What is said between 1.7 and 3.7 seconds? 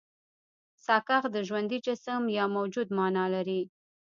جسم يا موجود مانا لري.